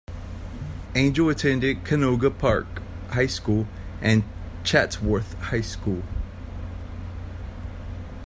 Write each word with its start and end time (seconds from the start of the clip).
Angel 0.95 1.29
attended 1.29 1.83
Canoga 1.83 2.35
Park 2.35 2.81
High 3.11 3.27
School 3.27 3.67
and 4.01 4.23
Chatsworth 4.63 5.35
High 5.41 5.61
School. 5.61 6.01